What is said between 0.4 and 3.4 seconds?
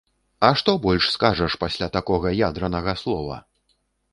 А што больш скажаш пасля такога ядранага слова!